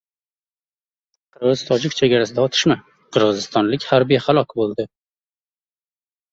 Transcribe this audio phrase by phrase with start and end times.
[1.35, 2.79] Qirg‘iz-tojik chegarasida otishma:
[3.19, 4.91] qirg‘izistonlik harbiy halok bo‘ldi